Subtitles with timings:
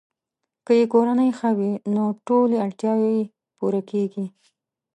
[0.65, 3.25] که یې کورنۍ ښه وي، نو ټولې اړتیاوې یې
[3.57, 4.25] پوره کیږي.